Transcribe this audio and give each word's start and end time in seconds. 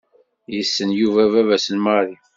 Yessen 0.55 0.89
Yuba 0.99 1.23
baba-s 1.33 1.67
n 1.75 1.77
Mary. 1.85 2.15